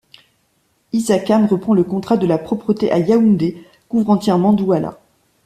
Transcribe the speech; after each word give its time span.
Hysacam 0.93 1.45
reprend 1.45 1.75
le 1.75 1.83
contrat 1.83 2.17
de 2.17 2.25
la 2.25 2.39
propreté 2.39 2.91
à 2.91 2.97
Yaoundé, 2.97 3.63
couvre 3.87 4.09
entièrement 4.09 4.51
Douala. 4.53 4.97